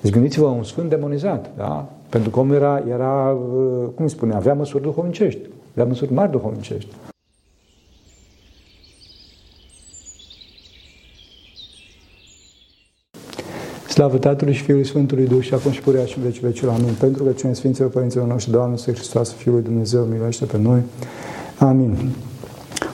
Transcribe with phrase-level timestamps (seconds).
[0.00, 1.88] Deci gândiți-vă, un sfânt demonizat, da?
[2.08, 3.36] Pentru că omul era, era,
[3.94, 5.40] cum îi spune, avea măsuri duhovnicești,
[5.72, 6.90] avea măsuri mari duhovnicești.
[13.88, 16.66] Slavă Tatălui și Fiului Sfântului Duh și acum și purea și în vecii vecii.
[16.66, 16.94] Amin.
[17.00, 20.80] Pentru că cine Sfinților Părinților noștri, Doamne, Să Hristos, Fiul Dumnezeu, miluiește pe noi.
[21.58, 21.96] Amin.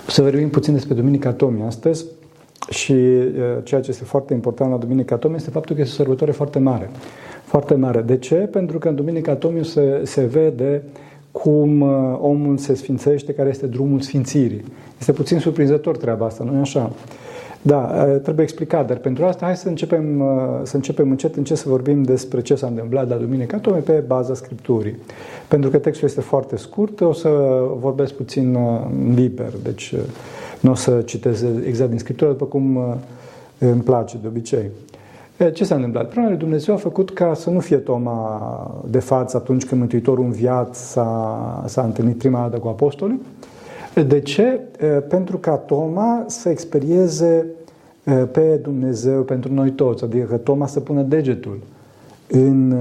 [0.06, 2.04] O să vorbim puțin despre Duminica Tomii astăzi
[2.68, 3.28] și uh,
[3.62, 6.58] ceea ce este foarte important la Duminica Tomii este faptul că este o sărbătoare foarte
[6.58, 6.90] mare.
[7.44, 8.00] Foarte mare.
[8.00, 8.34] De ce?
[8.34, 10.82] Pentru că în Duminica Tomii se, se vede
[11.32, 14.64] cum uh, omul se sfințește, care este drumul sfințirii.
[14.98, 16.92] Este puțin surprinzător treaba asta, nu e așa?
[17.66, 20.22] Da, trebuie explicat, dar pentru asta hai să începem,
[20.62, 24.34] să începem încet încet să vorbim despre ce s-a întâmplat la Duminica tocmai pe baza
[24.34, 24.96] Scripturii.
[25.48, 27.28] Pentru că textul este foarte scurt, o să
[27.80, 28.58] vorbesc puțin
[29.14, 29.94] liber, deci
[30.60, 32.78] nu o să citez exact din Scriptură, după cum
[33.58, 34.70] îmi place de obicei.
[35.52, 36.08] Ce s-a întâmplat?
[36.08, 40.74] Prima Dumnezeu a făcut ca să nu fie Toma de față atunci când Mântuitorul înviat
[40.74, 43.20] s-a, s-a întâlnit prima dată cu apostolii,
[44.06, 44.60] de ce?
[45.08, 47.46] Pentru ca Toma să experieze
[48.32, 51.58] pe Dumnezeu pentru noi toți, adică că Toma să pună degetul
[52.28, 52.74] în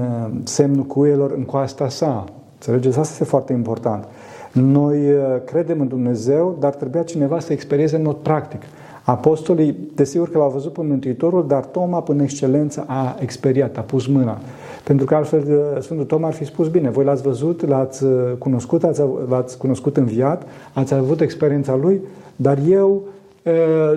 [0.44, 2.24] semnul cuielor în coasta sa.
[2.54, 2.98] Înțelegeți?
[2.98, 4.04] Asta este foarte important.
[4.52, 4.98] Noi
[5.44, 8.62] credem în Dumnezeu, dar trebuia cineva să experieze în mod practic.
[9.04, 14.06] Apostolii, desigur că l-au văzut pe Mântuitorul, dar Toma, până excelență, a experiat, a pus
[14.06, 14.38] mâna.
[14.84, 18.10] Pentru că altfel uh, Sfântul Toma ar fi spus, bine, voi l-ați văzut, l-ați uh,
[18.38, 22.00] cunoscut, ați, l-ați cunoscut în viat, ați avut experiența lui,
[22.36, 23.10] dar eu uh,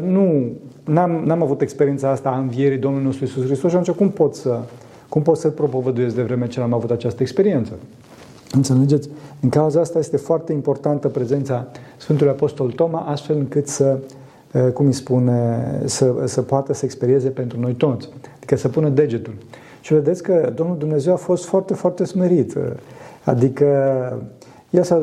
[0.02, 0.52] nu,
[0.84, 4.36] n-am, n-am avut experiența asta a învierii Domnului nostru Iisus Hristos și atunci cum pot
[4.36, 4.60] să,
[5.10, 7.72] cum pot să propovăduiesc de vreme ce n-am avut această experiență?
[8.52, 9.10] Înțelegeți?
[9.42, 11.68] În cauza asta este foarte importantă prezența
[11.98, 13.98] Sfântului Apostol Toma, astfel încât să,
[14.74, 18.10] cum îi spune, să, să poată să experieze pentru noi toți.
[18.36, 19.34] Adică să pună degetul.
[19.82, 22.58] Și vedeți că Domnul Dumnezeu a fost foarte, foarte smerit.
[23.24, 23.68] Adică
[24.70, 25.02] el s-a,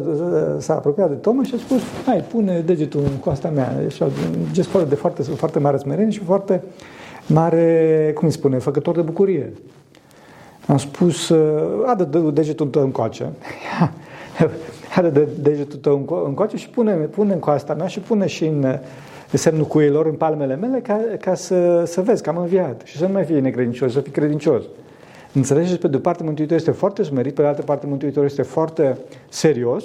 [0.58, 3.82] s-a apropiat de Toma și a spus, hai, pune degetul în coasta mea.
[3.88, 4.06] Și a
[4.52, 6.62] gest de foarte, foarte mare smerenie și foarte
[7.26, 9.52] mare, cum îi spune, făcător de bucurie.
[10.66, 11.32] Am spus,
[11.86, 13.28] adă degetul tău încoace.
[14.96, 18.78] adă degetul tău încoace și pune, pune în coasta mea și pune și în
[19.32, 23.06] semnul cuielor în palmele mele ca, ca să, să vezi că am înviat și să
[23.06, 24.62] nu mai fie necredincios, să fii credincios.
[25.34, 25.78] Înțelegeți?
[25.78, 28.98] Pe de o parte Mântuitorul este foarte smerit, pe de altă parte Mântuitorul este foarte
[29.28, 29.84] serios,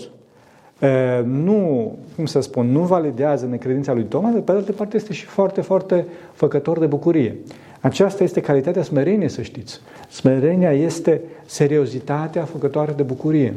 [1.24, 5.14] nu, cum să spun, nu validează necredința lui Toma, dar pe de altă parte este
[5.14, 7.36] și foarte, foarte făcător de bucurie.
[7.82, 9.82] Aceasta este calitatea smereniei, să știți.
[10.10, 13.54] Smerenia este seriozitatea făcătoare de bucurie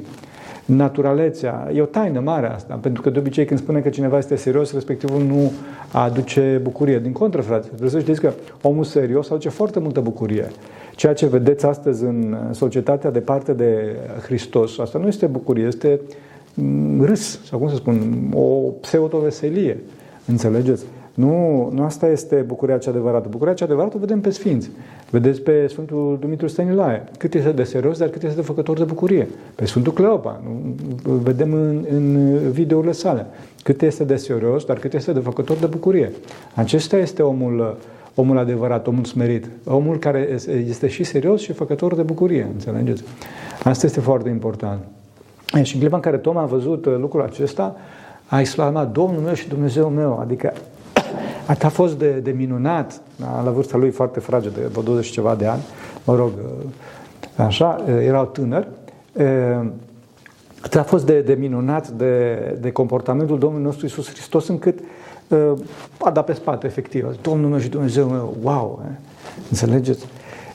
[0.64, 1.70] naturalețea.
[1.74, 4.72] E o taină mare asta, pentru că de obicei când spune că cineva este serios,
[4.72, 5.52] respectivul nu
[5.92, 6.98] aduce bucurie.
[6.98, 8.32] Din contră, frate, trebuie să știți că
[8.62, 10.50] omul serios aduce foarte multă bucurie.
[11.02, 16.00] Ceea ce vedeți astăzi în societatea departe de Hristos, asta nu este bucurie, este
[16.54, 18.42] mm, râs, sau cum să spun, o
[18.80, 19.78] pseudo-veselie.
[20.26, 20.84] Înțelegeți?
[21.14, 23.28] Nu, nu asta este bucuria cea adevărată.
[23.30, 24.70] Bucuria cea adevărată o vedem pe Sfinți.
[25.10, 27.04] Vedeți pe Sfântul Dumitru Stănilae.
[27.18, 29.28] Cât este de serios, dar cât este de făcător de bucurie.
[29.54, 30.42] Pe Sfântul Cleopa.
[30.44, 30.74] Nu,
[31.14, 33.26] vedem în, în videourile sale.
[33.62, 36.12] Cât este de serios, dar cât este de făcător de bucurie.
[36.54, 37.76] Acesta este omul,
[38.14, 39.48] omul adevărat, omul smerit.
[39.64, 42.48] Omul care este și serios și făcător de bucurie.
[42.52, 43.02] Înțelegeți?
[43.64, 44.80] Asta este foarte important.
[45.54, 47.76] E, și în clipa în care Toma a văzut lucrul acesta,
[48.26, 50.52] a exclamat, Domnul meu și Dumnezeu meu, adică
[51.62, 53.00] a fost de, de minunat,
[53.44, 55.62] la vârsta lui foarte fragedă, de 20 și ceva de ani,
[56.04, 56.30] mă rog,
[57.36, 58.68] așa, erau tânări,
[60.78, 64.78] a fost de, de minunat de, de comportamentul Domnului nostru Isus Hristos, încât
[65.98, 67.16] a dat pe spate, efectiv.
[67.22, 68.82] Domnul meu și Dumnezeu meu, wow!
[69.50, 70.06] Înțelegeți?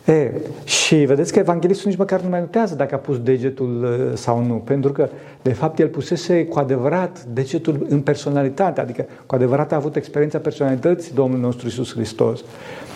[0.08, 0.32] E,
[0.64, 4.44] și vedeți că evanghelistul nici măcar nu mai notează dacă a pus degetul uh, sau
[4.44, 5.10] nu, pentru că,
[5.42, 10.38] de fapt, el pusese cu adevărat degetul în personalitate, adică cu adevărat a avut experiența
[10.38, 12.44] personalității Domnului nostru Isus Hristos.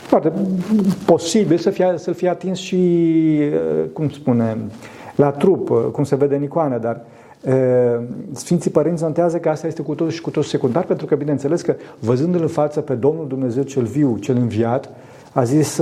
[0.07, 0.31] Foarte
[1.05, 4.57] posibil să fie, să fie atins și, uh, cum spune,
[5.15, 7.01] la trup, uh, cum se vede în icoană, dar
[8.31, 11.61] Sfinții Părinți notează că asta este cu totul și cu totul secundar, pentru că, bineînțeles,
[11.61, 14.89] că văzându-L în față pe Domnul Dumnezeu cel viu, cel înviat,
[15.33, 15.77] a zis,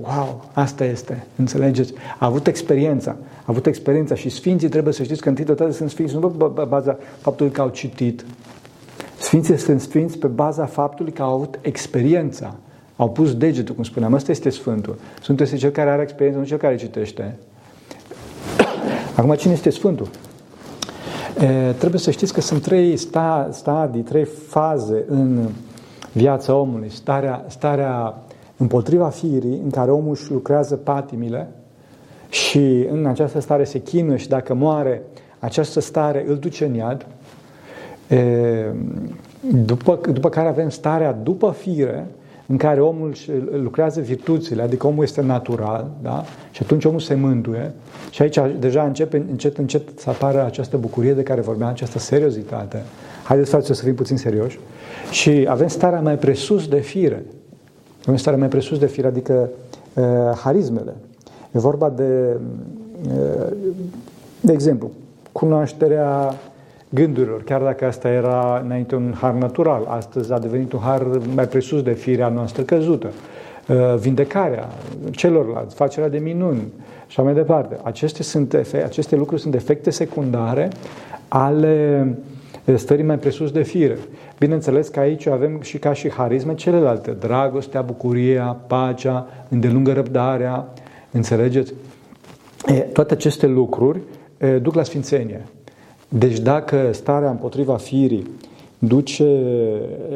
[0.00, 1.92] wow, asta este, înțelegeți?
[2.18, 5.72] A avut experiența, a avut experiența și sfinții trebuie să știți că întâi de toate
[5.72, 8.24] sunt sfinți, nu pe baza faptului că au citit.
[9.18, 12.54] Sfinții sunt sfinți pe baza faptului că au avut experiența,
[12.96, 14.98] au pus degetul, cum spuneam, ăsta este Sfântul.
[15.22, 17.36] Sfântul este cel care are experiență, nu cel care citește.
[19.16, 20.08] Acum, cine este Sfântul?
[21.40, 25.48] E, trebuie să știți că sunt trei sta, stadii, trei faze în
[26.12, 26.90] viața omului.
[26.90, 28.14] Starea, starea
[28.56, 31.48] împotriva firii, în care omul își lucrează patimile,
[32.28, 35.02] și în această stare se chinuie și dacă moare,
[35.38, 37.06] această stare îl duce în iad,
[39.64, 42.06] după, după care avem starea după fire,
[42.46, 43.12] în care omul
[43.62, 46.24] lucrează virtuțile, adică omul este natural, da?
[46.50, 47.72] și atunci omul se mântuie
[48.10, 52.82] și aici deja începe încet, încet să apară această bucurie de care vorbeam, această seriozitate.
[53.24, 54.58] Haideți, frate, să fim puțin serioși.
[55.10, 57.24] Și avem starea mai presus de fire.
[58.02, 59.48] Avem starea mai presus de fire, adică
[59.94, 60.04] uh,
[60.36, 60.94] harismele.
[61.52, 62.36] E vorba de,
[63.08, 63.52] uh,
[64.40, 64.90] de exemplu,
[65.32, 66.34] cunoașterea
[66.94, 71.48] gândurilor, chiar dacă asta era înainte un har natural, astăzi a devenit un har mai
[71.48, 73.10] presus de firea noastră căzută.
[73.68, 74.68] Uh, vindecarea
[75.10, 76.72] celorlalți, facerea de minuni
[77.06, 77.76] și mai departe.
[77.82, 80.68] Aceste, sunt, aceste lucruri sunt efecte secundare
[81.28, 82.08] ale
[82.74, 83.98] stării mai presus de fire.
[84.38, 90.68] Bineînțeles că aici avem și ca și harisme celelalte, dragostea, bucuria, pacea, îndelungă răbdarea,
[91.10, 91.72] înțelegeți?
[92.66, 94.00] E, toate aceste lucruri
[94.38, 95.44] e, duc la sfințenie.
[96.18, 98.26] Deci dacă starea împotriva firii
[98.78, 99.40] duce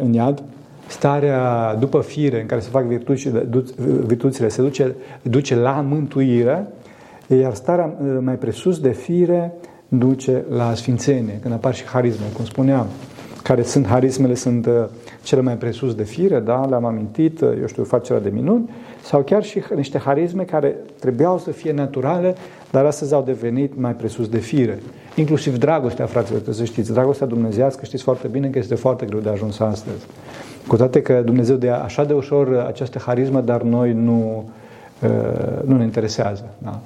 [0.02, 0.42] în iad,
[0.86, 3.48] starea după fire în care se fac virtuțile,
[4.06, 6.66] virtuțile se duce, duce la mântuire,
[7.40, 9.52] iar starea mai presus de fire
[9.88, 12.86] duce la sfințenie, când apar și harisme, cum spuneam,
[13.42, 14.72] care sunt harismele, sunt uh,
[15.22, 16.66] cele mai presus de fire, da?
[16.68, 18.70] le-am amintit, uh, eu știu, facerea de minuni,
[19.02, 22.34] sau chiar și niște harisme care trebuiau să fie naturale,
[22.70, 24.78] dar astăzi au devenit mai presus de fire.
[25.14, 29.20] Inclusiv dragostea, fraților, trebuie să știți, dragostea dumnezească, știți foarte bine că este foarte greu
[29.20, 30.06] de ajuns astăzi.
[30.66, 34.50] Cu toate că Dumnezeu dea așa de ușor această harismă, dar noi nu,
[35.02, 36.44] uh, nu ne interesează.
[36.58, 36.80] Da?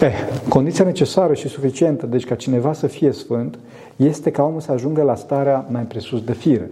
[0.00, 0.12] Eh,
[0.48, 3.58] condiția necesară și suficientă, deci ca cineva să fie sfânt,
[3.96, 6.70] este ca omul să ajungă la starea mai presus de fire.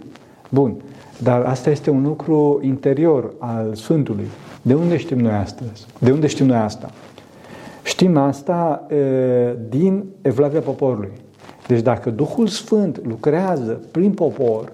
[0.48, 0.74] Bun,
[1.18, 4.26] dar asta este un lucru interior al Sfântului.
[4.62, 5.86] De unde știm noi astăzi?
[5.98, 6.90] De unde știm noi asta?
[7.90, 11.10] Știm asta e, din evlavia poporului.
[11.66, 14.72] Deci dacă Duhul Sfânt lucrează prin popor,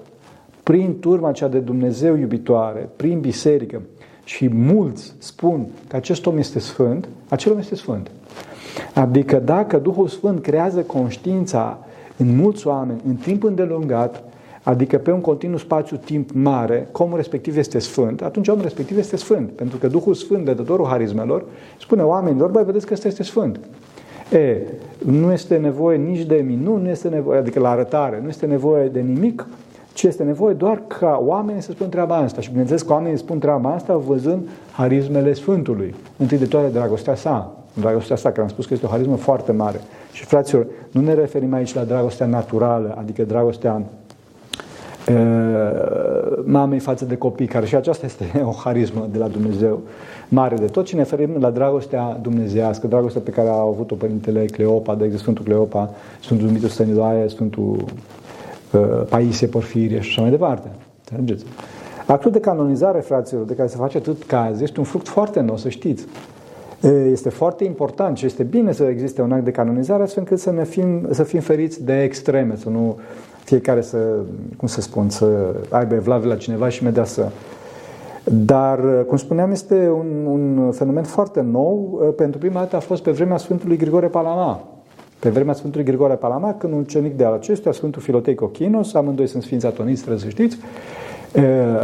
[0.62, 3.82] prin turma cea de Dumnezeu iubitoare, prin biserică,
[4.24, 8.10] și mulți spun că acest om este sfânt, acel om este sfânt.
[8.94, 11.78] Adică dacă Duhul Sfânt creează conștiința
[12.16, 14.24] în mulți oameni, în timp îndelungat,
[14.68, 19.50] adică pe un continuu spațiu-timp mare, omul respectiv este sfânt, atunci omul respectiv este sfânt.
[19.50, 21.44] Pentru că Duhul Sfânt, de dătorul harismelor,
[21.80, 23.60] spune oamenilor, băi, vedeți că ăsta este sfânt.
[24.32, 24.56] E,
[25.04, 28.88] nu este nevoie nici de minuni, nu este nevoie, adică la arătare, nu este nevoie
[28.88, 29.46] de nimic,
[29.92, 32.40] ci este nevoie doar ca oamenii să spun treaba asta.
[32.40, 35.94] Și bineînțeles că oamenii spun treaba asta văzând harismele Sfântului.
[36.16, 37.56] Întâi de toate dragostea sa.
[37.80, 39.80] Dragostea sa, că am spus că este o harismă foarte mare.
[40.12, 44.05] Și fraților, nu ne referim aici la dragostea naturală, adică dragostea e,
[46.44, 49.80] mamei față de copii, care și aceasta este o harismă de la Dumnezeu
[50.28, 54.44] mare de tot, ci ne referim la dragostea dumnezească, dragostea pe care a avut-o Părintele
[54.44, 57.84] Cleopa, de exemplu Sfântul Cleopa, Sfântul Dumitru Stăniloae, Sfântul
[58.72, 60.68] uh, Paisie Porfirie și așa mai departe.
[60.98, 61.44] Înțelegeți?
[62.06, 65.56] Actul de canonizare, fraților, de care se face atât caz, este un fruct foarte nou,
[65.56, 66.06] să știți.
[67.10, 70.50] Este foarte important și este bine să existe un act de canonizare astfel încât să,
[70.50, 72.98] ne fim, să fim feriți de extreme, să nu
[73.46, 73.98] fiecare să,
[74.56, 75.26] cum să spun, să
[75.70, 77.28] aibă evlavie la cineva și imediat să...
[78.24, 81.76] Dar, cum spuneam, este un, un fenomen foarte nou.
[82.16, 84.64] Pentru prima dată a fost pe vremea Sfântului Grigore Palama.
[85.18, 89.26] Pe vremea Sfântului Grigore Palama, când un cenic de al acestuia, Sfântul Filotei Cochinos, amândoi
[89.26, 90.58] sunt sfinți atoniți, trebuie să știți,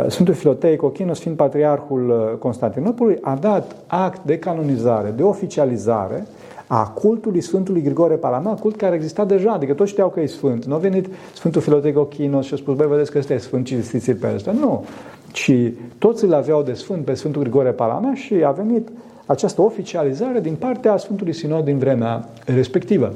[0.09, 6.27] Sfântul Filotei Cochinos, fiind patriarhul Constantinopolului, a dat act de canonizare, de oficializare
[6.75, 10.65] a cultului Sfântului Grigore Palama, cult care exista deja, adică toți știau că e sfânt.
[10.65, 13.67] Nu a venit Sfântul Filotei Cochinos și a spus, băi, vedeți că ăsta e sfânt,
[13.67, 14.53] cinstiți pe ăsta.
[14.53, 14.85] Nu.
[15.33, 15.53] Ci
[15.99, 18.89] toți îl aveau de sfânt pe Sfântul Grigore Palama și a venit
[19.27, 23.13] această oficializare din partea Sfântului Sinod din vremea respectivă.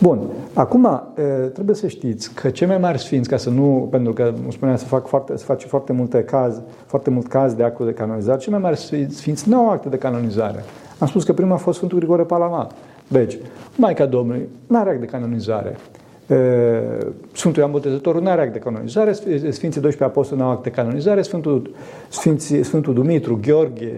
[0.00, 0.20] Bun,
[0.54, 1.02] acum
[1.52, 4.76] trebuie să știți că cei mai mari sfinți, ca să nu, pentru că îmi spuneam
[4.76, 8.38] să, fac foarte, să face foarte multe caz, foarte mult caz de actul de canonizare,
[8.38, 8.76] cei mai mari
[9.08, 10.64] sfinți nu au acte de canonizare.
[11.02, 12.70] Am spus că prima a fost Sfântul Grigore Palama.
[13.08, 13.38] Deci,
[13.76, 15.76] Maica Domnului nu are act de canonizare.
[17.32, 20.70] Sfântul Ioan Botezătorul nu are act de canonizare, Sfinții 12 Apostoli nu au act de
[20.70, 21.70] canonizare, Sfântul,
[22.08, 23.92] Sfinții, Sfântul Dumitru, Gheorghe,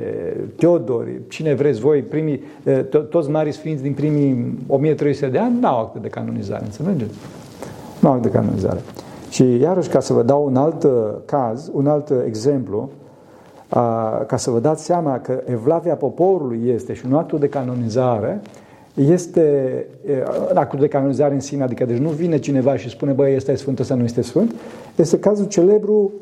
[0.57, 2.43] Teodor, cine vreți voi, primii,
[2.91, 7.15] to, toți mari sfinți din primii 1300 de ani nu au act de canonizare, înțelegeți?
[8.01, 8.81] Nu au act de canonizare.
[9.31, 10.87] Și iarăși, ca să vă dau un alt
[11.25, 12.91] caz, un alt exemplu,
[14.27, 18.41] ca să vă dați seama că evlavia poporului este și un actul de canonizare,
[18.95, 19.87] este
[20.55, 23.79] actul de canonizare în sine, adică deci nu vine cineva și spune, băi, este sfânt,
[23.79, 24.55] ăsta nu este sfânt,
[24.97, 26.13] este cazul celebru,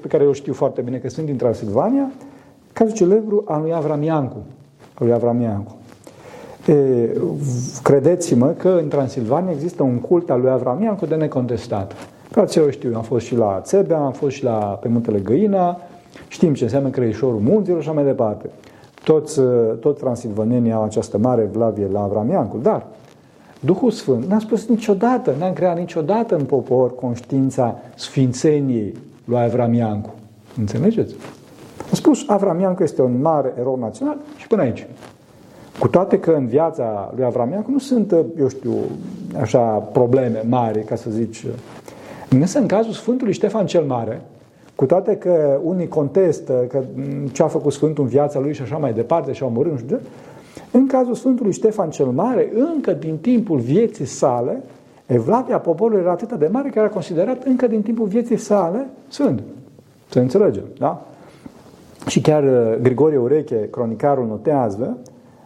[0.00, 2.10] pe care eu știu foarte bine că sunt din Transilvania,
[2.72, 4.36] cazul celebru al lui Avram Iancu.
[4.98, 5.76] lui Avram Iancu.
[6.66, 7.08] E,
[7.82, 11.92] credeți-mă că în Transilvania există un cult al lui Avram Iancu de necontestat.
[12.28, 15.80] Frații eu știu, am fost și la Țebea, am fost și la, pe muntele Găina,
[16.28, 18.50] știm ce înseamnă Crăișorul Munților și așa mai departe.
[19.04, 19.40] Toți,
[19.80, 22.86] tot transilvanenii au această mare vlavie la Avram Iancu, dar
[23.60, 30.10] Duhul Sfânt n-a spus niciodată, n-a creat niciodată în popor conștiința sfințeniei lui Avram Iancu.
[30.58, 31.14] Înțelegeți?
[31.92, 34.86] A spus, Avram Iancu este un mare erou național și până aici.
[35.78, 38.74] Cu toate că în viața lui Avram Iancu nu sunt, eu știu,
[39.40, 41.46] așa, probleme mari, ca să zici.
[42.30, 44.20] Însă în cazul Sfântului Ștefan cel Mare,
[44.80, 46.82] cu toate că unii contestă că
[47.32, 49.78] ce a făcut Sfântul în viața lui și așa mai departe și au omorât, nu
[49.78, 49.98] știu
[50.70, 54.62] în cazul Sfântului Ștefan cel Mare, încă din timpul vieții sale,
[55.06, 59.42] evlavia poporului era atât de mare că era considerat încă din timpul vieții sale sfânt.
[60.08, 61.06] Să înțelegem, da?
[62.06, 64.98] Și chiar uh, Grigorie Ureche, cronicarul, notează,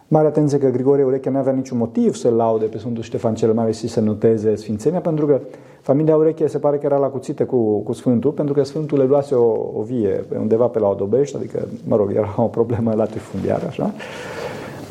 [0.07, 3.53] mare atenție că Grigorie Ureche nu avea niciun motiv să laude pe Sfântul Ștefan cel
[3.53, 5.39] Mare și să noteze Sfințenia, pentru că
[5.81, 9.03] familia Ureche se pare că era la cuțite cu, cu Sfântul, pentru că Sfântul le
[9.03, 13.65] luase o, o vie undeva pe la Odobești, adică, mă rog, era o problemă latifundiară,
[13.67, 13.93] așa.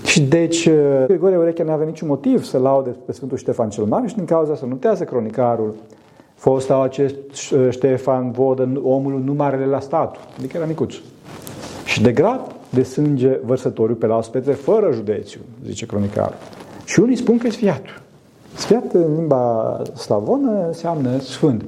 [0.04, 3.84] Și deci, uh, Grigorie Ureche nu avea niciun motiv să laude pe Sfântul Ștefan cel
[3.84, 5.74] Mare și din cauza asta notează cronicarul
[6.34, 7.14] fost acest
[7.52, 10.94] uh, Ștefan Vodă, omul numarele la statul, adică era micuț.
[11.84, 12.40] Și de grab
[12.74, 16.34] de sânge vărsătoriu pe la ospete, fără județiu, zice cronicarul.
[16.84, 17.82] Și unii spun că e sfiat.
[18.54, 21.64] Sfiat în limba slavonă înseamnă sfânt.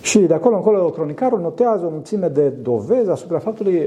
[0.00, 3.84] Și de acolo încolo cronicarul notează o mulțime de dovezi asupra faptului uh,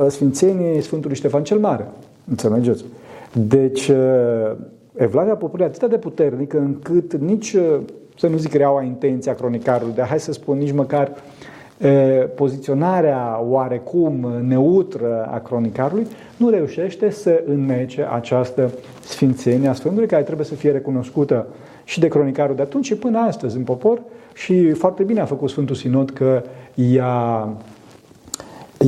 [0.00, 1.88] uh sfințenii Sfântului Ștefan cel Mare.
[2.30, 2.84] Înțelegeți?
[3.32, 4.52] Deci, uh,
[4.94, 7.80] evlavia poporului atât de puternică încât nici, uh,
[8.18, 11.12] să nu zic reaua intenția cronicarului, dar hai să spun nici măcar
[12.34, 18.70] poziționarea oarecum neutră a cronicarului nu reușește să înnece această
[19.00, 21.46] sfințenie a Sfântului care trebuie să fie recunoscută
[21.84, 24.02] și de cronicarul de atunci și până astăzi în popor
[24.34, 26.42] și foarte bine a făcut Sfântul Sinod că
[26.74, 27.48] i-a,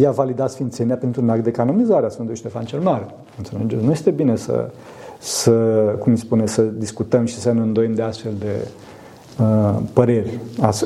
[0.00, 3.06] i-a validat sfințenia pentru un act de canonizare a Sfântului Ștefan cel Mare.
[3.38, 3.84] Înțelegeți?
[3.84, 4.70] Nu este bine să,
[5.18, 5.50] să,
[5.98, 8.93] cum îi spune, să discutăm și să ne îndoim de astfel de uh,
[9.92, 10.38] păreri,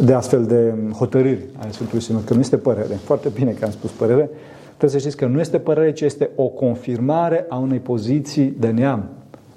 [0.04, 2.94] de astfel de hotărâri ale Sfântului Sinod, că nu este părere.
[3.04, 4.30] Foarte bine că am spus părere.
[4.66, 8.68] Trebuie să știți că nu este părere, ci este o confirmare a unei poziții de
[8.68, 9.08] neam.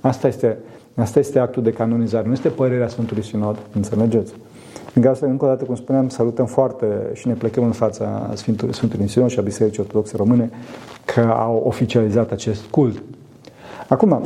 [0.01, 0.57] Asta este,
[0.95, 4.33] asta este actul de canonizare, nu este părerea Sfântului Sinod, înțelegeți?
[4.93, 8.73] În astfel, încă o dată, cum spuneam, salutăm foarte și ne plecăm în fața Sfântului,
[8.73, 10.49] Sfântului Sinod și a Bisericii Ortodoxe Române
[11.05, 13.01] că au oficializat acest cult.
[13.91, 14.21] Acum,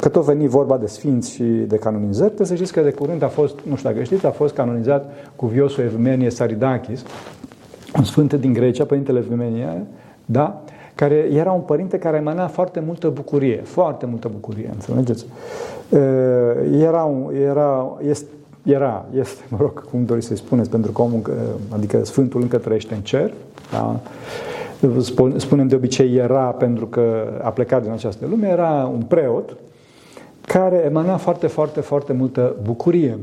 [0.00, 3.22] că tot veni vorba de sfinți și de canonizări, trebuie să știți că de curând
[3.22, 7.02] a fost, nu știu dacă știți, a fost canonizat cu Viosul Evmenie Saridakis,
[7.96, 9.86] un sfânt din Grecia, Părintele Evmenie,
[10.24, 10.62] da?
[10.94, 15.26] care era un părinte care emana foarte multă bucurie, foarte multă bucurie, înțelegeți?
[16.80, 18.28] Era, un, era, este,
[18.62, 21.22] era, este, mă rog, cum doriți să-i spuneți, pentru că omul,
[21.68, 23.32] adică Sfântul încă trăiește în cer,
[23.72, 24.00] da?
[25.36, 29.56] Spunem de obicei era pentru că a plecat din această lume, era un preot
[30.40, 33.18] care emana foarte, foarte, foarte multă bucurie.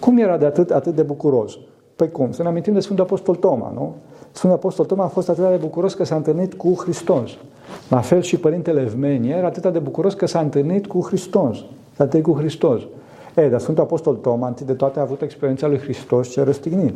[0.00, 1.58] Cum era de atât, atât de bucuros?
[1.96, 2.32] Păi cum?
[2.32, 3.94] Să ne amintim de Sfântul Apostol Toma, nu?
[4.32, 7.30] Sfântul Apostol Toma a fost atât de bucuros că s-a întâlnit cu Hristos.
[7.88, 11.56] La fel și Părintele Evmenie era atât de bucuros că s-a întâlnit cu Hristos.
[11.96, 12.80] S-a întâlnit cu Hristos.
[13.36, 16.94] Ei, dar Sfântul Apostol Toma, întâi de toate, a avut experiența lui Hristos ce răstignit.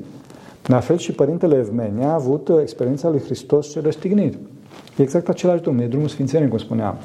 [0.66, 4.35] La fel și Părintele Evmenia a avut experiența lui Hristos ce răstignit.
[4.99, 6.97] E exact același drum, e drumul Sfințeniei, cum spuneam.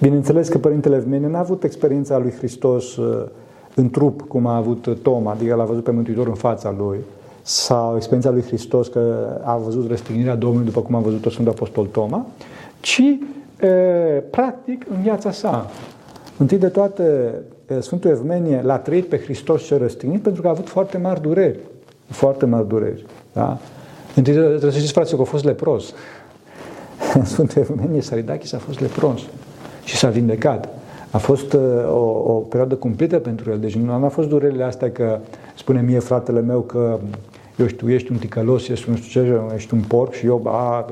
[0.00, 3.26] Bineînțeles că Părintele Evmenia n-a avut experiența lui Hristos uh,
[3.74, 6.98] în trup, cum a avut Toma, adică l-a văzut pe Mântuitor în fața lui,
[7.42, 11.86] sau experiența lui Hristos că a văzut răstignirea Domnului după cum a văzut-o Sfântul Apostol
[11.86, 12.26] Toma,
[12.80, 13.02] ci
[13.60, 13.68] e,
[14.30, 15.70] practic în viața sa.
[16.38, 17.34] Întâi de toate,
[17.80, 21.58] Sfântul Evmenie l-a trăit pe Hristos și răstignit pentru că a avut foarte mari dureri
[22.10, 23.06] foarte mari dureri.
[23.32, 23.58] Da?
[24.14, 25.84] Întâi trebuie să știți, fraților, că a fost lepros.
[27.24, 29.20] Sfântul Evmenie Saridachis a fost lepros
[29.84, 30.68] și s-a vindecat.
[31.10, 33.58] A fost uh, o, o perioadă cumplită pentru el.
[33.58, 35.18] Deci nu a fost durerile astea că
[35.56, 36.98] spune mie fratele meu că
[37.56, 40.86] eu știu, ești un ticălos, ești un, știu ce, ești un porc și eu, a,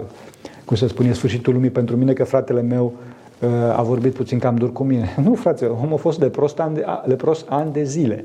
[0.65, 2.93] cum să spune, sfârșitul lumii pentru mine că fratele meu
[3.41, 5.15] uh, a vorbit puțin cam dur cu mine.
[5.25, 8.25] Nu, frate, omul a fost lepros ani de, lepros ani de zile.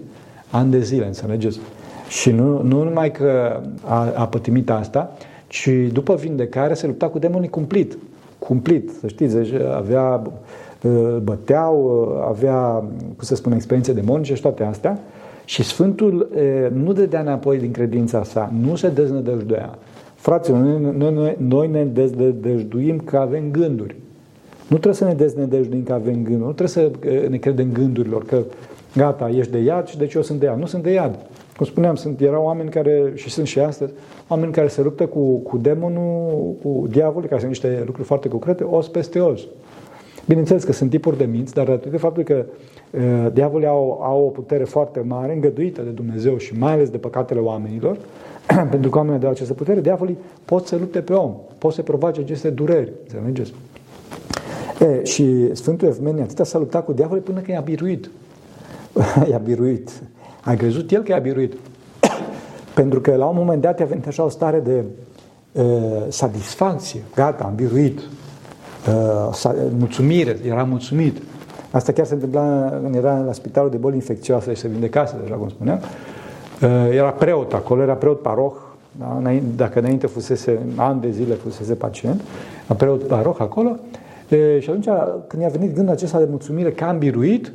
[0.50, 1.60] Ani de zile, înțelegeți?
[2.20, 5.16] Și nu, nu numai că a, a pătimit asta,
[5.48, 7.98] ci după vindecare se lupta cu demonii cumplit.
[8.40, 10.22] Cumplit, să știți, deci avea,
[10.86, 15.00] ă, băteau, avea, cum să spun, experiențe demonice și toate astea.
[15.46, 16.30] Și Sfântul
[16.74, 19.78] nu dădea înapoi din credința sa, nu se deznădăjduia.
[20.16, 23.96] Fraților, noi, noi, noi ne deznădăjduim că avem gânduri.
[24.68, 26.92] Nu trebuie să ne deznădejduim că avem gânduri, nu trebuie să
[27.30, 28.42] ne credem gândurilor, că
[28.96, 30.60] gata, ești de iad și deci eu sunt de iad.
[30.60, 31.20] Nu sunt de iad.
[31.58, 33.94] Cum spuneam, sunt, erau oameni care, și sunt și astăzi,
[34.28, 38.64] oameni care se luptă cu, cu demonul, cu diavolul, care sunt niște lucruri foarte concrete,
[38.64, 39.42] os peste os.
[40.26, 42.46] Bineînțeles că sunt tipuri de minți, dar de faptul că
[42.92, 46.98] uh, diavolii au, au o putere foarte mare, îngăduită de Dumnezeu și mai ales de
[46.98, 47.98] păcatele oamenilor,
[48.72, 52.22] pentru că oamenii de această putere, diavolii pot să lupte pe om, pot să provoace
[52.22, 52.92] aceste dureri.
[53.04, 53.54] Înțelegeți?
[54.80, 58.10] E, și Sfântul Evmenie atâta s-a luptat cu diavolul până că i-a biruit.
[59.30, 60.02] i-a biruit.
[60.44, 61.54] A crezut el că i-a biruit.
[62.76, 64.84] Pentru că la un moment dat i-a venit așa o stare de
[65.52, 65.64] uh,
[66.08, 67.04] satisfacție.
[67.16, 68.00] Gata, am biruit.
[68.00, 71.22] Uh, mulțumire, era mulțumit.
[71.72, 75.36] Asta chiar se întâmpla când era la spitalul de boli infecțioase și se vindecase, deja
[75.36, 75.80] cum spuneam.
[76.62, 78.54] Uh, era preot acolo, era preot paroh,
[79.00, 79.22] da?
[79.56, 82.22] dacă înainte fusese, ani de zile fusese pacient,
[82.66, 83.76] era preot paroh acolo,
[84.30, 84.88] e, și atunci
[85.28, 87.52] când i-a venit gândul acesta de mulțumire că am biruit,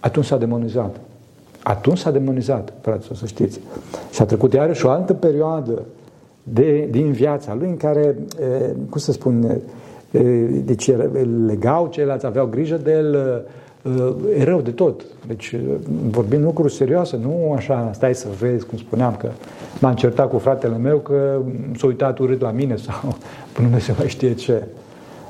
[0.00, 0.96] atunci s-a demonizat.
[1.68, 3.60] Atunci s-a demonizat, frate, să știți.
[4.10, 5.82] Și a trecut iarăși o altă perioadă
[6.42, 9.60] de, din viața lui în care, e, cum să spun,
[10.10, 10.20] e,
[10.64, 10.90] deci
[11.46, 13.44] legau ceilalți, aveau grijă de el,
[14.38, 15.04] e rău de tot.
[15.26, 15.56] Deci
[16.10, 19.30] vorbim lucruri serioase, nu așa, stai să vezi, cum spuneam, că
[19.80, 21.40] m-am certat cu fratele meu că
[21.76, 23.16] s-a uitat urât la mine sau
[23.52, 24.62] până nu se mai știe ce.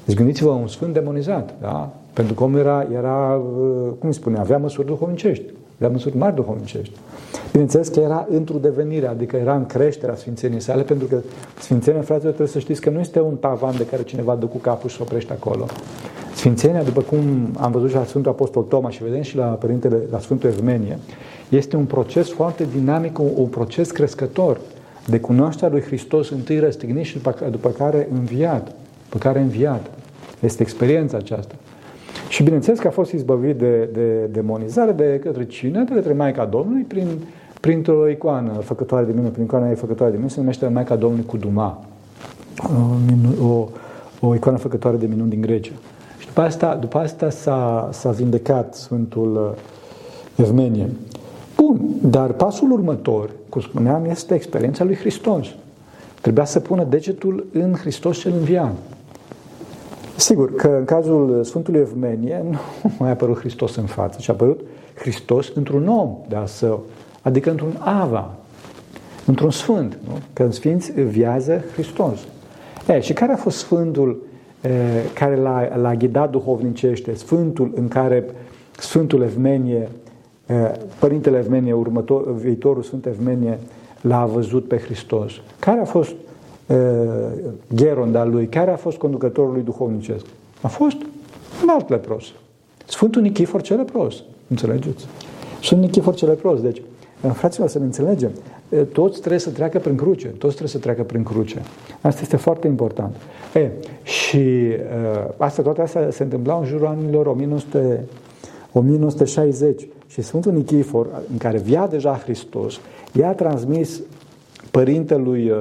[0.04, 1.92] Deci gândiți-vă, un sfânt demonizat, da?
[2.12, 3.40] Pentru că omul era, era
[3.98, 5.44] cum spune, avea măsuri duhovnicești,
[5.78, 6.92] avea măsuri mari duhovnicești.
[7.50, 11.16] Bineînțeles că era într-o devenire, adică era în creșterea Sfințeniei sale, pentru că
[11.58, 14.56] Sfințenia, fraților, trebuie să știți că nu este un tavan de care cineva dă cu
[14.58, 15.66] capul și se oprește acolo.
[16.34, 17.18] Sfințenia, după cum
[17.58, 20.98] am văzut și la Sfântul Apostol Toma și vedem și la Părintele, la Sfântul Evmenie,
[21.48, 24.60] este un proces foarte dinamic, un, un proces crescător
[25.06, 28.72] de cunoașterea lui Hristos întâi răstignit și după, după care înviat,
[29.04, 29.90] după care înviat.
[30.40, 31.54] Este experiența aceasta.
[32.28, 35.84] Și bineînțeles că a fost izbăvit de, de demonizare de către cine?
[35.84, 37.06] De către Maica Domnului prin,
[37.60, 41.26] printr-o icoană făcătoare de minuni, prin icoana ei făcătoare de minuni, se numește Maica Domnului
[41.26, 41.84] cu Duma.
[43.40, 43.68] O, o,
[44.20, 45.72] o icoană făcătoare de minuni din Grecia.
[46.18, 49.54] Și după asta, după asta s-a, s-a vindecat Sfântul
[50.36, 50.88] uh, Evmenie.
[51.56, 55.46] Bun, dar pasul următor, cum spuneam, este experiența lui Hristos.
[56.20, 58.74] Trebuia să pună degetul în Hristos cel înviat.
[60.16, 62.58] Sigur că în cazul Sfântului Evmenie nu
[62.98, 64.60] mai a apărut Hristos în față, ci a apărut
[64.94, 66.84] Hristos într-un om de a său,
[67.22, 68.34] adică într-un ava,
[69.26, 70.18] într-un sfânt, nu?
[70.32, 72.18] că în sfinți viază Hristos.
[72.88, 74.22] E, și care a fost sfântul
[74.60, 74.68] e,
[75.14, 78.24] care l-a, l-a ghidat duhovnicește, sfântul în care
[78.78, 79.88] Sfântul Evmenie,
[80.46, 80.54] e,
[80.98, 83.58] Părintele Evmenie, următor, viitorul Sfânt Evmenie,
[84.00, 85.32] l-a văzut pe Hristos?
[85.58, 86.14] Care a fost
[87.68, 90.24] Gheron al lui, care a fost conducătorul lui duhovnicesc?
[90.60, 90.96] A fost
[91.62, 92.24] un alt lepros.
[92.86, 94.22] Sfântul Nichifor cel lepros.
[94.48, 95.06] Înțelegeți?
[95.62, 96.60] Sunt Nichifor cel lepros.
[96.60, 96.82] Deci,
[97.32, 98.30] fraților, să ne înțelegem.
[98.92, 100.26] Toți trebuie să treacă prin cruce.
[100.26, 101.62] Toți trebuie să treacă prin cruce.
[102.00, 103.16] Asta este foarte important.
[103.54, 103.70] E,
[104.02, 104.68] și
[105.36, 108.04] asta, toate astea se întâmplau în jurul anilor 1900,
[108.72, 109.88] 1960.
[110.06, 112.80] Și Sfântul Nichifor, în care via deja Hristos,
[113.12, 114.00] i-a transmis
[114.76, 115.56] părintelui uh,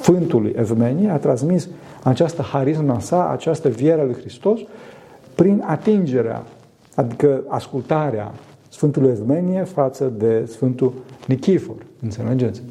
[0.00, 1.68] Sfântului Evmenie a transmis
[2.02, 4.60] această harisma sa, această viere lui Hristos,
[5.34, 6.42] prin atingerea,
[6.94, 8.32] adică ascultarea
[8.68, 10.92] Sfântului Evmenie față de Sfântul
[11.26, 11.76] Nichifor.
[12.02, 12.62] Înțelegeți?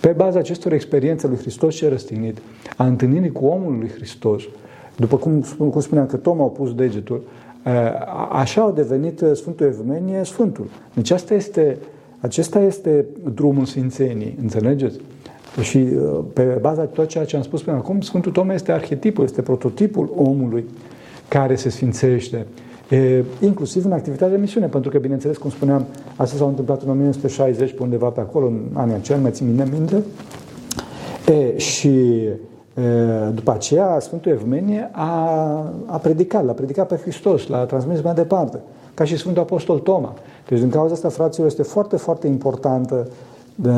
[0.00, 2.38] Pe baza acestor experiențe lui Hristos ce răstignit,
[2.76, 4.42] a întâlnirii cu omul lui Hristos,
[4.96, 7.22] după cum, cum spuneam că Toma a pus degetul,
[7.66, 7.72] uh,
[8.32, 10.66] așa a devenit Sfântul Evmenie Sfântul.
[10.92, 11.78] Deci asta este
[12.24, 14.98] acesta este drumul Sfințenii, înțelegeți?
[15.60, 19.24] Și uh, pe baza tot ceea ce am spus până acum, Sfântul Toma este arhetipul,
[19.24, 20.64] este prototipul omului
[21.28, 22.46] care se sfințește,
[22.90, 25.84] e, inclusiv în activitatea de misiune, pentru că, bineînțeles, cum spuneam,
[26.16, 29.68] asta s-a întâmplat în 1960, pe undeva pe acolo, în anii aceia, mai țin mine
[29.72, 30.02] minte,
[31.26, 32.40] e, și e,
[33.34, 35.12] după aceea Sfântul Evmenie a,
[35.86, 38.60] a predicat, l-a predicat pe Hristos, l-a transmis mai departe,
[38.94, 40.14] ca și Sfântul Apostol Toma.
[40.48, 43.08] Deci din cauza asta, fraților, este foarte, foarte importantă
[43.54, 43.70] de,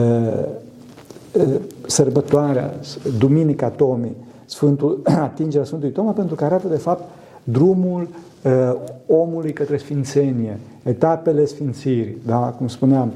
[1.87, 2.74] sărbătoarea,
[3.18, 5.00] Duminica Tomii, Sfântul,
[5.31, 7.02] atingerea Sfântului Toma, pentru că arată, de fapt,
[7.44, 8.09] drumul
[8.42, 8.74] uh,
[9.07, 12.37] omului către sfințenie, etapele sfințirii, da?
[12.37, 13.12] cum spuneam,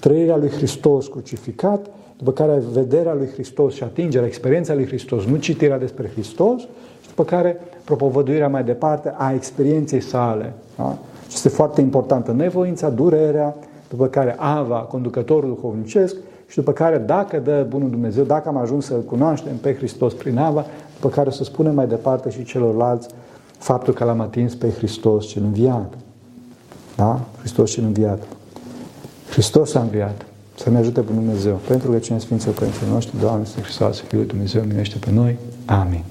[0.00, 1.86] trăirea lui Hristos crucificat,
[2.16, 6.60] după care vederea lui Hristos și atingerea, experiența lui Hristos, nu citirea despre Hristos,
[7.00, 10.52] și după care propovăduirea mai departe a experienței sale.
[10.76, 10.98] Da?
[11.32, 13.54] Și este foarte importantă nevoința, durerea,
[13.88, 16.16] după care Ava, conducătorul duhovnicesc,
[16.46, 20.38] și după care, dacă dă Bunul Dumnezeu, dacă am ajuns să-L cunoaștem pe Hristos prin
[20.38, 20.64] Ava,
[20.94, 23.08] după care să spunem mai departe și celorlalți
[23.58, 25.94] faptul că l-am atins pe Hristos cel înviat.
[26.96, 27.20] Da?
[27.38, 28.22] Hristos cel înviat.
[29.30, 30.24] Hristos a înviat.
[30.54, 31.60] Să ne ajute pe Dumnezeu.
[31.68, 35.38] Pentru că cine Sfință Părinții noștri, Doamne, Sfântul Hristos, Fiul lui Dumnezeu, minește pe noi.
[35.64, 36.04] Amin.